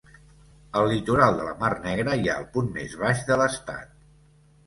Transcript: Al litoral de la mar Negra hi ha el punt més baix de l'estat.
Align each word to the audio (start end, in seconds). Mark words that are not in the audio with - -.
Al 0.79 0.87
litoral 0.91 1.35
de 1.39 1.43
la 1.49 1.53
mar 1.59 1.69
Negra 1.83 2.15
hi 2.21 2.31
ha 2.33 2.37
el 2.43 2.47
punt 2.57 2.71
més 2.79 2.95
baix 3.03 3.23
de 3.27 3.37
l'estat. 3.43 3.93